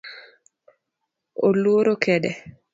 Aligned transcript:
Oluoro 1.47 1.93
kede 2.03 2.31